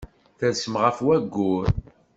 Tersem 0.37 0.75
ɣef 0.83 0.97
wayyur. 1.05 1.65